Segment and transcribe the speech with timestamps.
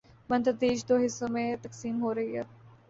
[0.29, 2.41] ،بتدریج دو حصوں میں تقسیم ہورہی ہی۔